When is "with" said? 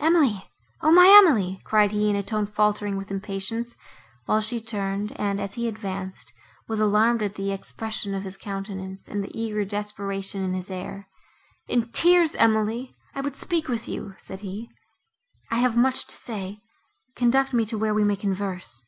2.96-3.10, 13.68-13.86